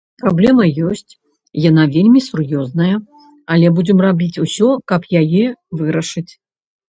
[0.21, 1.11] Праблема ёсць,
[1.69, 2.95] яна вельмі сур'ёзная,
[3.57, 5.45] але будзем рабіць усё, каб яе
[5.85, 6.27] вырашыць.